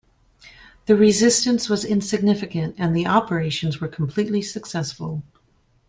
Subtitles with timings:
[0.87, 5.21] The resistance was insignificant, and the operations were completely successful.